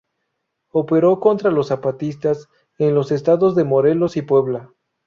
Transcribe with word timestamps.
Operó 0.71 1.19
contra 1.19 1.51
los 1.51 1.67
zapatistas 1.67 2.49
en 2.79 2.95
los 2.95 3.11
estados 3.11 3.55
de 3.55 3.65
Morelos 3.65 4.17
y 4.17 4.23
Puebla. 4.23 4.73